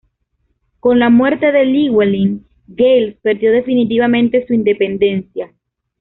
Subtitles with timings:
[0.79, 5.53] Con la muerte de Llywelyn, Gales perdió definitivamente su independencia.